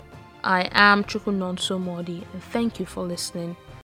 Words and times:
I 0.44 0.68
am 0.72 1.04
Chukunonso 1.04 1.80
Modi 1.80 2.26
and 2.32 2.42
thank 2.42 2.78
you 2.78 2.84
for 2.86 3.04
listening. 3.04 3.56